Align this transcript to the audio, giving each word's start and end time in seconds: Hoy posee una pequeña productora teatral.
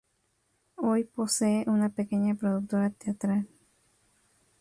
Hoy 0.77 1.03
posee 1.03 1.65
una 1.67 1.89
pequeña 1.89 2.33
productora 2.33 2.89
teatral. 2.89 3.47